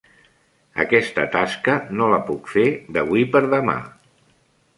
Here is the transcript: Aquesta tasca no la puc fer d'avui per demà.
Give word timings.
Aquesta 0.83 1.25
tasca 1.35 1.75
no 1.99 2.07
la 2.15 2.19
puc 2.31 2.51
fer 2.55 2.65
d'avui 2.97 3.27
per 3.37 3.45
demà. 3.53 3.79